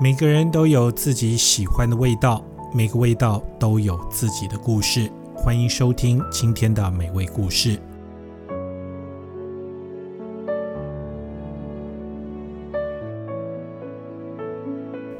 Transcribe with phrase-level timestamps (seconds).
[0.00, 5.08] 每个人都有自己喜欢的味道，每个味道都有自己的故事。
[5.36, 7.78] 欢迎收听今天的美味故事。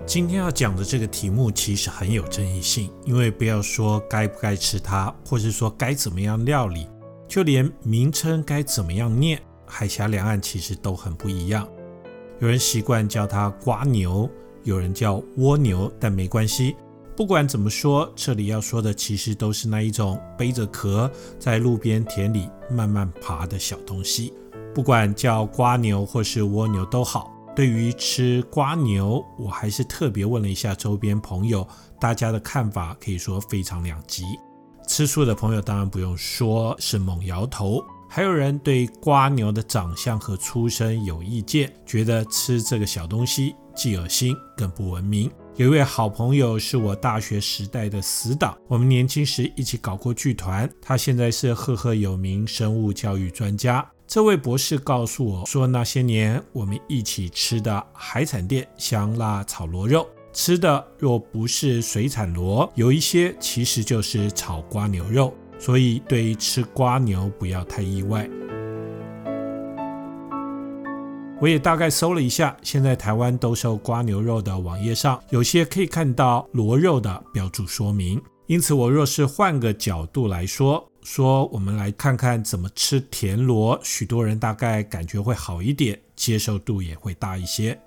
[0.04, 6.88] 今天要讲的这个题目其实很有争议性，因为不要说该不该吃它，或是说该怎么样料理，
[7.28, 11.64] 就连名称该怎么样念，海峡两岸其实都很不一样。
[12.40, 14.28] 有人习惯叫它瓜牛。
[14.64, 16.74] 有人叫蜗牛，但没关系。
[17.16, 24.32] 不管怎么说，这里要说的其实都是那一种背着壳在路边田里慢慢爬的小东西。
[24.74, 27.30] 不管叫蜗牛或是蜗牛都好。
[27.54, 31.64] 对于吃蜗牛，我还是特别问了一下周边朋友，
[32.00, 34.24] 大家的看法可以说非常两极。
[34.88, 37.80] 吃素的朋友当然不用说，是猛摇头。
[38.08, 45.30] 还有人对蜗牛的长相和出身有意见，觉得吃这个小东西既恶心更不文明。
[45.56, 50.68] 有一位好朋友是我大学时代的死党，我们年轻时一起搞过剧团。
[50.82, 53.86] 他现在是赫赫有名生物教育专家。
[54.06, 65.32] 这位博士告诉我说，那些年我们一起吃的海产店香辣炒螺肉，吃的若不是水产螺，有一些其实就是炒瓜牛肉。
[65.56, 68.28] 所以，对于吃瓜牛不要太意外。
[71.44, 78.18] 我也大概搜了一下，现在台湾兜售蜗牛肉的网页上，有些可以看到螺肉的标注说明。
[78.46, 87.78] 因此，我若是换个角度来说，说我们来看看怎么吃田螺，许多人大概感觉会好一点，接受度也会大一些。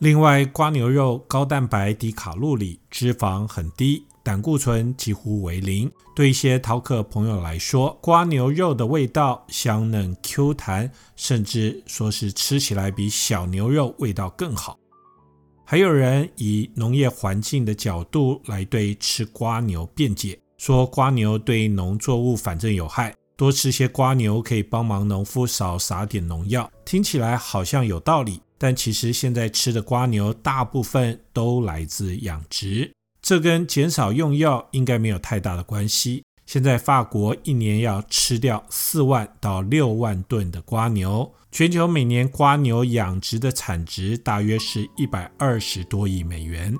[0.00, 4.04] 另外，蜗牛肉高蛋白、低卡路里，脂肪很低。
[4.22, 5.90] 胆固醇几乎为零。
[6.14, 14.78] 对一些饕客朋友来说，瓜牛肉的味道香嫩 Q 弹，甚至说是吃起来比小牛肉味道更好。
[15.64, 26.70] 还有人以农业环境的角度来对吃瓜牛辩解，说瓜牛对农作物反正有害，多吃些瓜牛可以帮忙农夫少撒点农药。
[26.84, 32.92] 听起来好像有道理，但其实现在吃的瓜牛大部分都来自养殖。
[33.22, 36.24] 这跟减少用药应该没有太大的关系。
[36.44, 46.76] 现在法国一年要吃掉四万到六万吨的瓜牛，全球每年瓜牛养殖的产值大约是一百二十多亿美元。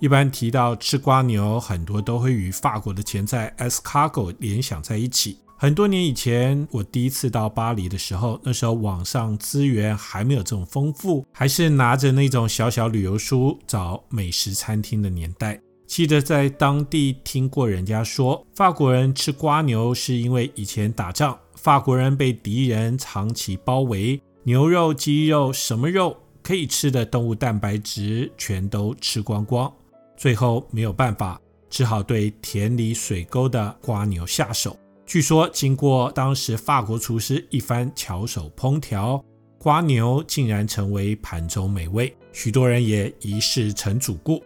[0.00, 5.38] 一般提到吃瓜牛，很多都会与法国的前菜 escargo 联想在一起。
[5.58, 15.58] 很多年以前，我第一次到巴黎的时候，那时候网上资源还没有这么丰富，还是拿着那种小小旅游书找美食餐厅的年代。
[15.86, 29.72] 记得在当地听过人家说，法国人吃瓜牛是因为以前打仗，法国人被敌人长期包围，牛肉、鸡肉，什么肉可以吃的动物蛋白质全都吃光光，
[30.18, 31.40] 最后没有办法，
[31.70, 34.76] 只好对田里水沟的瓜牛下手。
[35.06, 39.24] 据说，经过当时法国厨师一番巧手烹调，
[39.56, 44.42] 瓜牛竟然成为盘中美味，许多人也一试成主顾。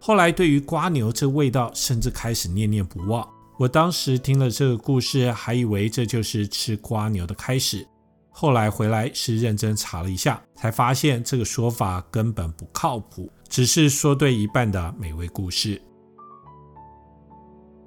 [0.00, 3.28] 后来，对于瓜牛这味道，甚至开始念念不忘。
[3.58, 7.84] 我当时听了这个故事，还以为这就是吃瓜牛的开始。
[8.30, 15.80] 后来回来是认真查了一下，才发现这个说法根本不靠谱，只是说对一半的美味故事。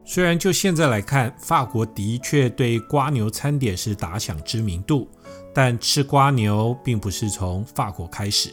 [0.10, 5.06] 虽然就现在来看，法国的确对瓜牛餐点是打响知名度，
[5.54, 8.50] 但吃瓜牛并不是从法国开始。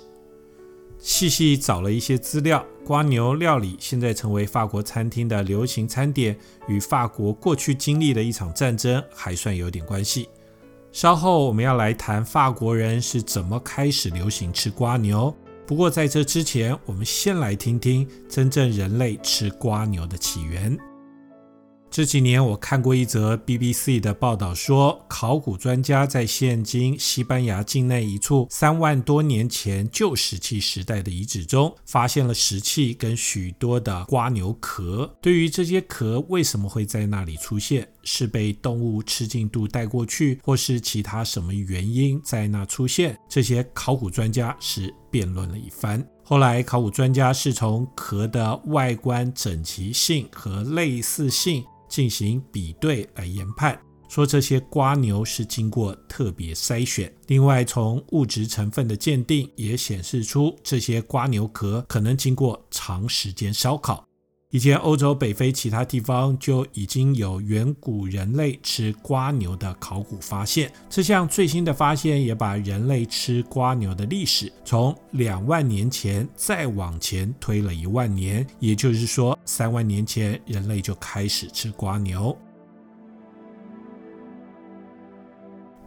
[0.99, 10.29] 细细找了一些资料，瓜牛料理现在成为法国餐厅的流行餐点，与法国过去经历的一场战争还算有点关系。
[10.91, 15.33] 稍后我们要来谈法国人是怎么开始流行吃瓜牛。
[15.69, 20.77] 不过在这之前，我们先来听听真正人类吃瓜牛的起源。
[21.95, 35.15] 这几年我看过一则 BBC 的报道说，考古专家在现今西班牙境内一处三万多年前旧石器时代的遗址中，发现了石器跟许多的瓜牛壳。
[35.21, 43.19] 对于这些壳为什么会在那里出现，是被动物吃进肚带过去，或是其他什么原因在那出现？
[43.29, 46.07] 这些考古专家是辩论了一番。
[46.23, 51.65] 后来考古专家是从壳的外观整齐性和类似性。
[51.87, 53.79] 进行比对来研判，
[54.09, 57.13] 说这些瓜牛是经过特别筛选。
[57.29, 64.05] 另外，从物质成分的鉴定也显示出这些瓜牛壳可能经过长时间烧烤。
[64.55, 70.73] 以前欧洲、北非其他地方就已经有远古人类吃瓜牛的考古发现。
[70.89, 82.39] 这项最新的发现也把人类吃瓜牛的历史从两万年前再往前推了一万年，也就是说，三万年前人类就开始吃瓜牛。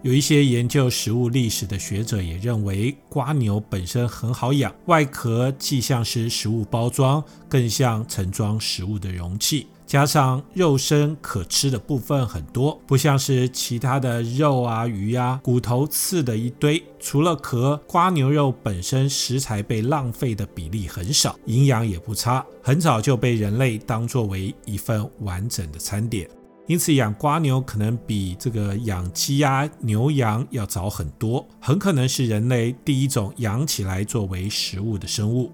[0.03, 9.67] 有一些研究食物历史的学者也认为，瓜牛本身很好养，外壳既像是食物包装，更像盛装食物的容器。
[9.87, 16.83] 加上肉身可吃的部分很多，不像是其他的肉啊、鱼啊，骨头刺的一堆。
[16.99, 26.29] 除了壳，瓜牛肉本身食材被浪费的比例很少，营养也不差，很早就被人类当作为一份完整的餐点。
[26.67, 35.51] 因此，养瓜牛可能比这个养鸡鸭牛羊要早很多，很可能是人类第一种养起来作为食物的生物。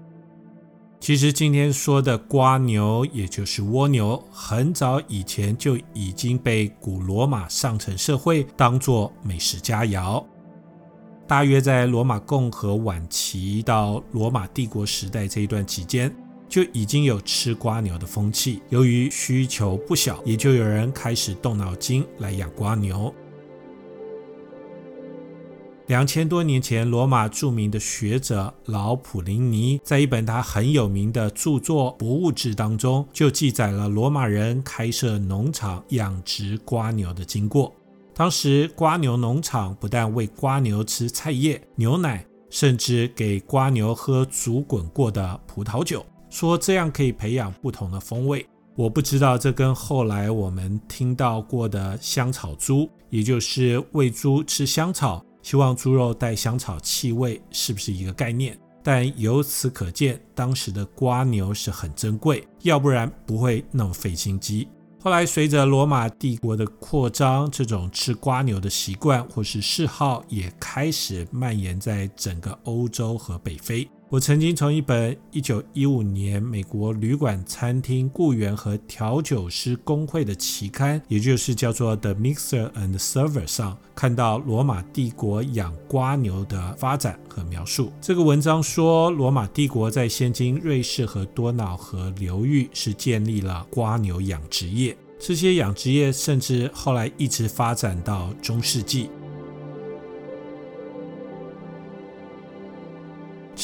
[0.98, 10.24] 其实，今天说的瓜牛，也就是蜗牛，很早以前就已经被古罗马上层社会当作美食佳肴。
[11.28, 16.14] 大约在罗马共和晚期到罗马帝国时代这一段期间，
[16.48, 23.12] 就已经有吃瓜牛的风气，由于需求不小，也就有人开始动脑筋来养瓜牛。
[25.88, 37.70] 两千多年前，罗马著名的学者老普林尼在一本他很有名的著作《博物志》当中，就记载了罗马人开设农场养殖瓜牛的经过。
[38.14, 46.02] 当时，瓜牛农场不但喂瓜牛吃菜叶、牛奶，甚至给瓜牛喝煮滚过的葡萄酒。
[46.34, 48.44] 说这样可以培养不同的风味，
[48.74, 58.58] 我不知道这跟后来我们听到过的香草猪，也就是喂猪吃香草，希望猪肉带香草气味，是不是一个概念？
[58.82, 64.66] 但由此可见，当时的瓜牛是很珍贵，要不然不会那么费心机。
[65.00, 73.88] 后来随着罗马帝国的扩张，这种吃瓜牛的习惯或是嗜好也开始蔓延在整个欧洲和北非。
[74.14, 87.92] 我曾经从一本一九一五年美国旅馆、餐厅雇员和调酒师工会的期刊，也就是叫做《The Mixer and Server》上看到罗马帝国养瓜牛的发展和描述。
[88.00, 99.10] 这个文章说，罗马帝国在现今瑞士和多瑙河流域是建立了瓜牛养殖业，这些养殖业甚至后来一直发展到中世纪。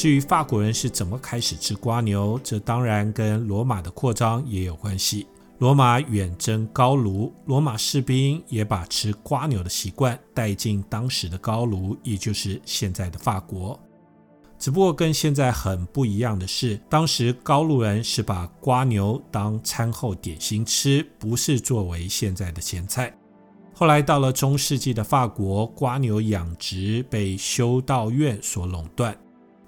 [0.01, 5.27] 至于法国人是怎么开始吃瓜牛，这当然跟罗马的扩张也有关系。
[5.59, 13.79] 罗马远征高卢，罗马士兵也把吃瓜牛的习惯带进当时的高卢，也就是现在的法国。
[14.57, 23.15] 只不过跟现在很不一样的是，当时高卢人是把瓜牛当餐后点心吃，不是作为现在的前菜。
[23.71, 29.15] 后来到了中世纪的法国，瓜牛养殖被修道院所垄断。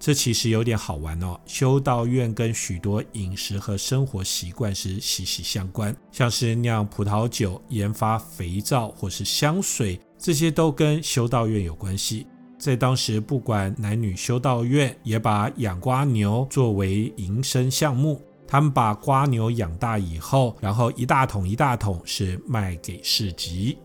[0.03, 1.39] 这其实有点好玩哦。
[1.45, 12.27] 修道院跟许多饮食和生活习惯是息息相关，像是酿葡萄酒、研发肥皂或是香水，这些都跟修道院有关系。
[12.59, 18.21] 在当时，不管男女修道院也把养瓜牛作为营生项目。
[18.45, 23.77] 他们把瓜牛养大以后，然后一大桶一大桶是卖给市集。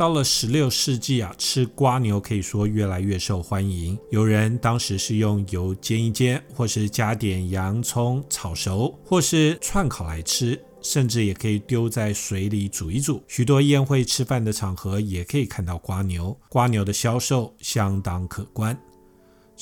[0.00, 3.98] 到了十六世纪啊，吃瓜牛可以说越来越受欢迎。
[4.08, 13.22] 有人当时是用油煎一煎，或是加点洋葱炒熟，或是串烤来吃，甚至也可以丢在水里煮一煮。
[13.28, 18.74] 许多宴会吃饭的场合也可以看到瓜牛，瓜牛的销售相当可观。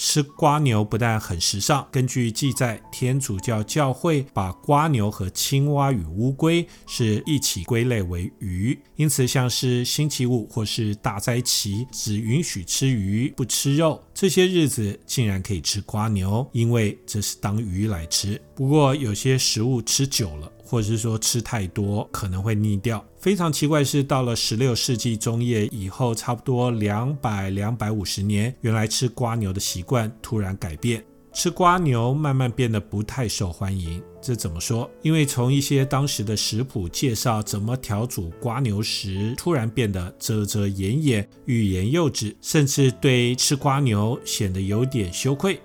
[0.01, 18.41] 吃瓜牛不但很时尚，根据记载，天主教教会把瓜牛和青蛙与乌龟是一起归类为鱼，因此像是星期五或是大斋期，只允许吃鱼不吃肉，这些日子竟然可以吃瓜牛，因为这是当鱼来吃。
[18.55, 23.03] 不过有些食物吃久了，或者是说吃太多可能会腻掉。
[23.19, 34.03] 非常奇怪是，到了十六世纪中叶以后，差不多两百两百五十年，原来吃瓜牛的习惯突然改变，吃瓜牛慢慢变得不太受欢迎。
[34.21, 34.91] 这怎么说？
[35.03, 45.61] 因为从一些当时的食谱介绍怎么调煮瓜牛时，突然变得遮遮掩掩、欲言又止，甚至对吃瓜牛显得有点羞愧。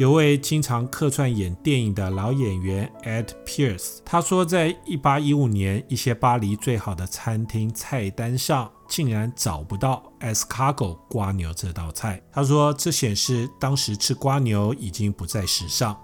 [0.00, 12.18] 有位经常客串演电影的老演员 Ed Pierce，他说，在一八一五年，一些巴黎最好的餐厅菜单上竟然找不到 escargot 蜗牛这道菜。
[12.32, 15.94] 他说，这显示当时吃蜗牛已经不再时尚。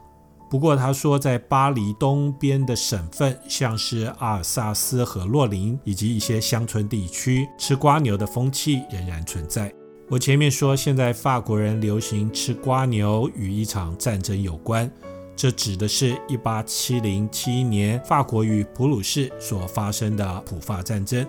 [0.50, 9.72] 不过他说，在巴黎东边的省份，像是阿尔萨斯和洛林以及一些乡村地区，吃蜗牛的风气仍然存在。
[10.08, 14.88] 我前面说，现在法国人流行吃蜗牛与一场战争有关，
[15.34, 21.26] 这指的是1870-71年法国与普鲁士所发生的普法战争。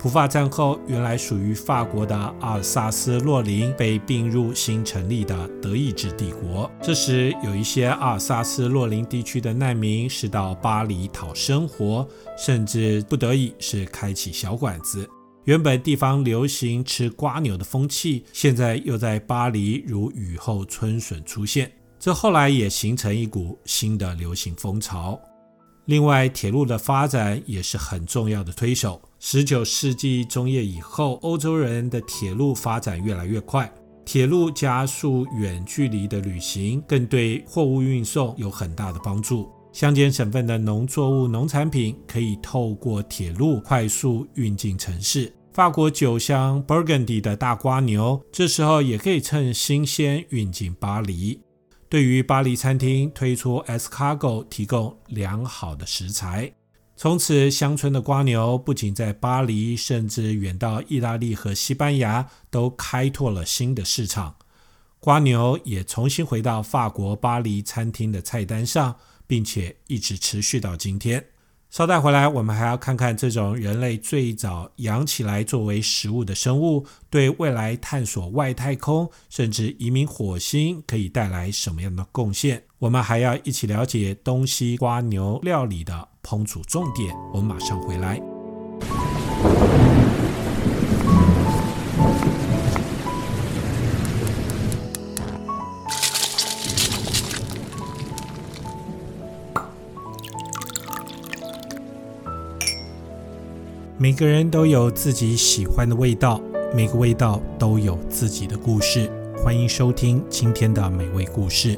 [0.00, 6.68] 普法战后，原来属于法国的阿尔萨斯洛林被并入新成立的德意志帝国。
[6.82, 12.04] 这时，有一些阿尔萨斯洛林地区的难民是到巴黎讨生活，
[12.36, 15.08] 甚至不得已是开起小馆子。
[15.48, 25.18] 原本地方流行吃瓜牛的风气，现在又在巴黎如雨后春笋出现，这后来也形成一股新的流行风潮。
[25.86, 29.00] 另外，铁路的发展也是很重要的推手。
[29.20, 33.72] 十九世纪中叶以后，欧洲人的铁路发展越来越快，
[34.04, 39.50] 铁路加速远距离的旅行，更对货物运送有很大的帮助。
[39.72, 45.32] 乡间省份的农作物、农产品可以透过铁路快速运进城市。
[45.58, 51.40] 法国酒乡 Burgundy 的大瓜牛，这时候也可以趁新鲜运进巴黎。
[51.88, 56.52] 对于巴黎餐厅推出 Escargot 提供良好的食材。
[56.94, 64.36] 从此，乡村的瓜牛不仅在巴黎，甚至远到意大利和西班牙都开拓了新的市场。
[65.00, 68.94] 瓜牛也重新回到法国巴黎餐厅的菜单上，
[69.26, 71.24] 并且一直持续到今天。
[71.70, 82.62] 稍待回来，我们还要看看这种人类最早养起来作为食物的生物，对未来探索外太空甚至移民火星可以带来什么样的贡献。
[82.78, 87.14] 我们还要一起了解东西瓜牛料理的烹煮重点。
[87.34, 88.18] 我们马上回来。
[104.00, 106.40] 每个人都有自己喜欢的味道，
[106.72, 109.10] 每个味道都有自己的故事。
[109.42, 111.76] 欢迎收听今天的美味故事。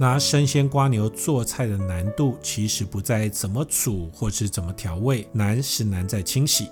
[0.00, 6.68] 拿生鲜瓜牛做菜的难度，其实不在怎么煮或是怎么调味，难是难在清洗。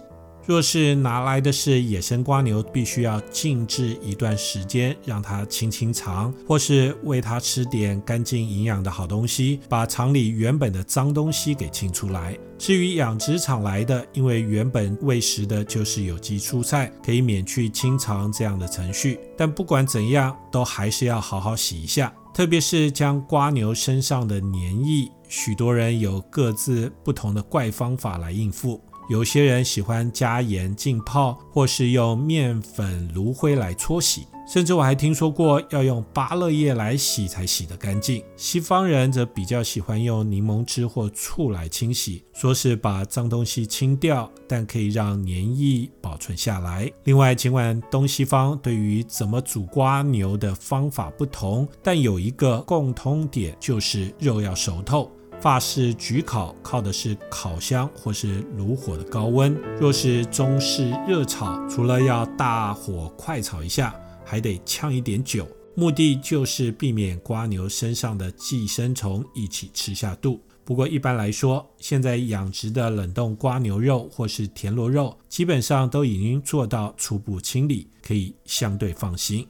[0.47, 12.39] 若是拿来的是野生瓜牛，必须要静置一段时间，让它清清肠，或是喂它吃点干净营养的好东西，把肠里原本的脏东西给清出来。
[12.59, 19.19] 至于养殖场来的，因为原本喂食的就是有机蔬菜，可以免去清肠这样的程序。
[19.37, 28.81] 但不管怎样，都还是要好好洗一下，特别是将瓜牛身上的黏液，许多人有各自不同的怪方法来应付。
[29.09, 38.23] 有些人喜欢加盐浸泡，或是用面粉、炉灰来搓洗，甚至我还听说过要用芭乐叶来洗才洗得干净。
[38.37, 46.91] 西方人则比较喜欢用柠檬汁或醋来清洗，说是把脏东西清掉，但可以让黏液保存下来。
[47.05, 55.11] 另外，尽管东西方对于怎么煮瓜牛的方法不同，但有一个共通点，就是肉要熟透。
[55.41, 70.41] 法式焗烤靠的是烤箱或是炉火的高温，若是中式热炒，除了要大火快炒一下，还得呛一点酒，目的就是避免瓜牛身上的寄生虫一起吃下肚。
[70.65, 79.47] 不过一般来说，现在养殖的冷冻瓜牛肉或是田螺肉，基本上都已经做到初步清理，可以相对放心。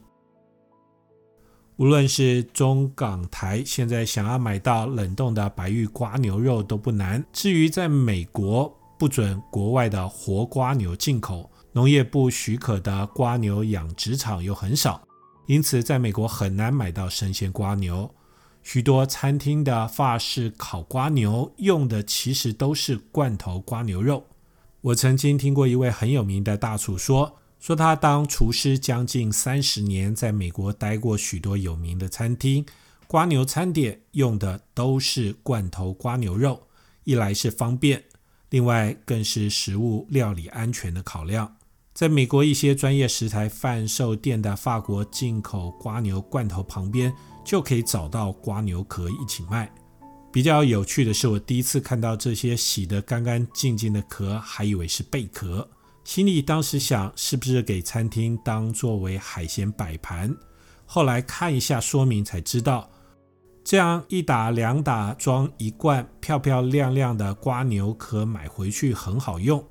[1.77, 7.23] 无论是中港台，现在想要买到冷冻的白玉瓜牛肉都不难。
[7.31, 14.99] 至于在美国，不准国外的活瓜牛进口，农业部许可的瓜牛养殖场又很少，
[15.45, 18.09] 因此在美国很难买到生鲜瓜牛。
[18.63, 24.25] 许多餐厅的法式烤瓜牛用的其实都是罐头瓜牛肉。
[24.81, 27.37] 我曾经听过一位很有名的大厨说。
[27.59, 32.65] 说他当厨师将近三十年，在美国待过许多有名的餐厅，
[33.07, 36.67] 瓜牛餐点用的都是罐头瓜牛肉，
[37.03, 38.03] 一来是方便，
[38.49, 41.55] 另外更是食物料理安全的考量。
[41.93, 47.11] 在美国一些专业食材贩售店的法国进口瓜牛罐头旁边，
[47.43, 49.73] 就可以找到瓜牛壳一起卖。
[50.31, 55.67] 比较有趣的是，我第一次看到这些洗得干干净净的壳，还以为是贝壳。
[56.07, 60.33] 心里当时想，是不是给餐厅当作为海鲜摆盘？
[60.85, 62.89] 后来看一下说明才知道，
[63.61, 69.61] 这样一打两打装一罐漂漂亮亮的瓜牛壳买回去很好用，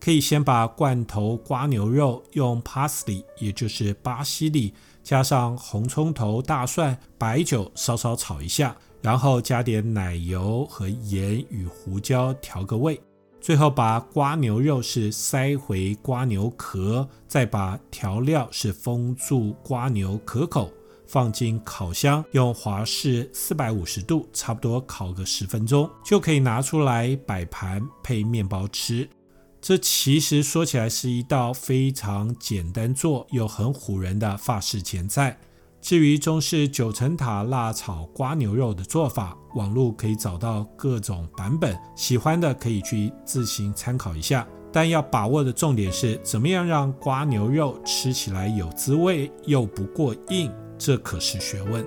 [0.00, 4.74] 可以先把罐头瓜牛肉用 parsley，也就是巴西利，
[5.04, 13.00] 加上红葱头、大蒜、白酒稍稍炒一下，然后加点奶油和盐与胡椒调个味。
[13.46, 20.72] 最后把瓜牛肉是塞回瓜牛壳，再把调料是封住瓜牛壳口，
[21.06, 29.08] 放进烤箱，用华氏四百五十度，差不多烤个十分钟，就可以拿出来摆盘配面包吃。
[29.60, 35.38] 这其实说起来是一道非常简单做又很唬人的法式前菜。
[35.86, 44.44] 至于中式九层塔辣炒瓜牛肉的做法，网络可以找到各种版本，喜欢的可以去自行参考一下。
[44.72, 51.86] 但要把握的重点是，怎么样让瓜牛肉吃起来有滋味又不过硬，这可是学问。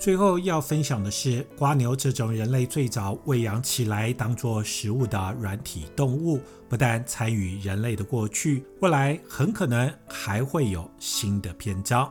[0.00, 6.40] 最后要分享的是，蜗牛这种人类最早喂养起来当做食物的软体动物，
[6.70, 12.10] 不但参与人类的过去，未来很可能还会有新的篇章。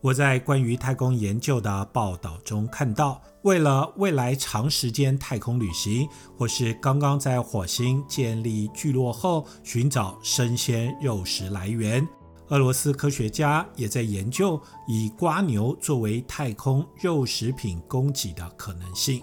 [0.00, 12.04] 我在关于太空研究的报道中看到，为了未来长时间太空旅行，或是刚刚在火星建立聚落后寻找生鲜肉食来源。
[12.48, 19.20] 俄罗斯科学家也在研究以瓜牛作为太空肉食品供给的可能性。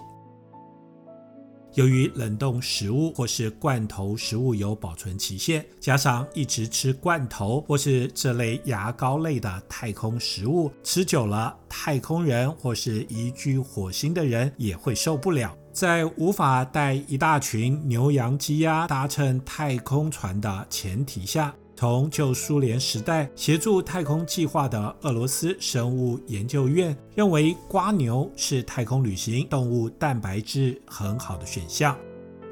[1.74, 15.56] 由于冷冻食物或是罐头食物有保存期限，加上一直吃罐头或是这类牙膏类的太空食物，吃久了，太空人或是移居火星的人也会受不了。
[15.72, 21.54] 在无法带一大群牛羊鸡鸭搭乘太空船的前提下。
[21.82, 31.96] 从旧苏联时代协助太空计划的俄罗斯生物研究院认为，瓜牛是太空旅行动物蛋白质很好的选项，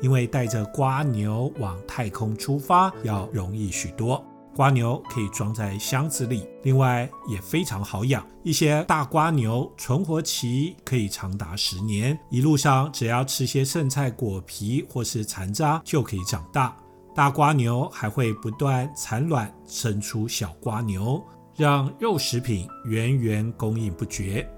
[0.00, 4.20] 因为带着瓜牛往太空出发要容易许多。
[4.56, 8.26] 瓜牛可以装在箱子里，另外也非常好养。
[8.42, 16.76] 一些大瓜牛存活期可以长达十年，一路上只要吃些剩菜、果皮或是残渣就可以长大。
[17.14, 21.22] 大瓜牛还会不断产卵，生出小瓜牛，
[21.56, 24.48] 让肉食品源源供应不绝。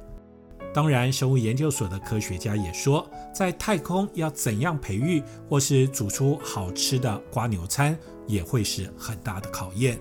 [0.75, 9.99] 当然，生物研究所的科学家也说，在太空要怎样培育或是煮出好吃的瓜牛餐，也会是很大的考验。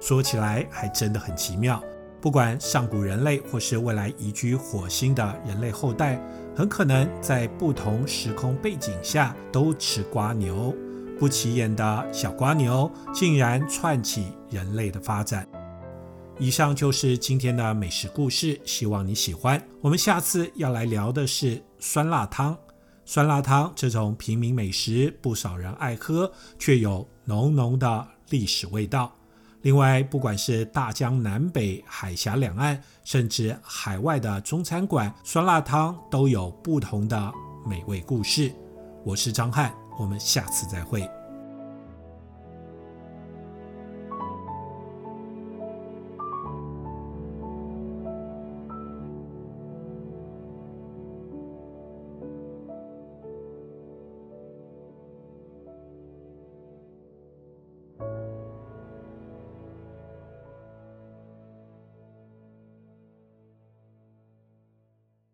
[0.00, 1.82] 说起来还真的很奇妙，
[2.20, 6.20] 不管上古人类或是未来移居火星的人类后代，
[6.54, 10.72] 很可能在不同时空背景下都吃瓜牛。
[11.18, 15.46] 不起眼的小瓜牛竟然串起人类的发展。
[16.38, 19.62] 以上就是今天的美食故事，希望你喜欢。
[19.80, 22.56] 我们下次要来聊的是酸辣汤。
[23.06, 29.10] 酸辣汤这种平民美食，不少人爱喝，却有浓浓的历史味道。
[29.62, 37.32] 另外，不管是大江南北、海峡两岸，甚至海外的中餐馆，酸辣汤都有不同的
[37.66, 38.52] 美味故事。
[39.04, 39.85] 我是张翰。
[39.96, 41.08] 我们下次再会。